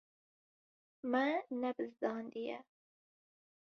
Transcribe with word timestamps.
Me 1.11 1.25
nebizdandiye. 1.59 2.57